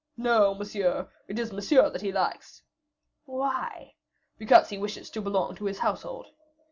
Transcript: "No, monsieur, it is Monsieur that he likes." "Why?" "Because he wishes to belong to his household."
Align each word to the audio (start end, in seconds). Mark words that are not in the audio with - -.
"No, 0.17 0.55
monsieur, 0.55 1.11
it 1.27 1.37
is 1.37 1.53
Monsieur 1.53 1.91
that 1.91 2.01
he 2.01 2.11
likes." 2.11 2.63
"Why?" 3.25 3.93
"Because 4.39 4.69
he 4.69 4.79
wishes 4.79 5.11
to 5.11 5.21
belong 5.21 5.53
to 5.57 5.65
his 5.65 5.77
household." 5.77 6.25